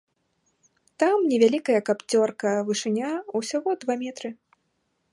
[1.03, 3.09] Там невялікая капцёрка, вышыня
[3.41, 4.29] ўсяго два метры.